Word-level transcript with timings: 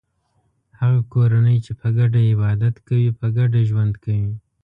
هغه 0.79 0.99
کورنۍ 1.13 1.57
چې 1.65 1.71
په 1.79 1.87
ګډه 1.97 2.19
عبادت 2.31 2.75
کوي 2.87 3.09
په 3.19 3.27
ګډه 3.37 3.59
ژوند 3.69 3.93
کوي. 4.03 4.31